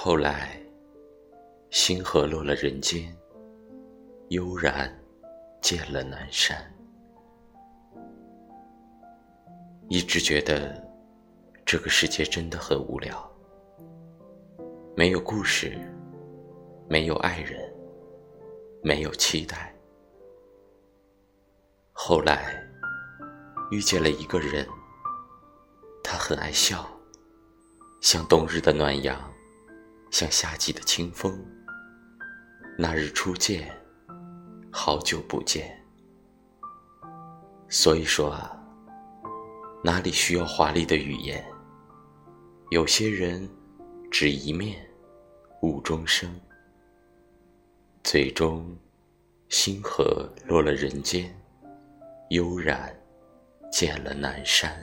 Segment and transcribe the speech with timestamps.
[0.00, 0.56] 后来，
[1.70, 3.12] 星河落了人间，
[4.28, 4.96] 悠然
[5.60, 6.56] 见了南山。
[9.88, 10.80] 一直觉得
[11.66, 13.28] 这个世界真的很无聊，
[14.94, 15.76] 没有故事，
[16.88, 17.60] 没有爱人，
[18.84, 19.74] 没有期待。
[21.90, 22.54] 后来
[23.72, 24.64] 遇见了一个人，
[26.04, 26.88] 他很爱笑，
[28.00, 29.20] 像冬日的暖阳，
[30.10, 31.44] 像夏季的清风。
[32.78, 33.70] 那日初见，
[34.70, 35.78] 好久不见。
[37.68, 38.54] 所以说啊。
[39.84, 41.42] 哪里需要华丽的语言？
[42.70, 43.48] 有些人
[44.10, 44.84] 只一面，
[45.62, 46.28] 误终生。
[48.02, 48.76] 最终，
[49.48, 51.32] 星河落了人间，
[52.30, 52.92] 悠然
[53.70, 54.76] 见了南山。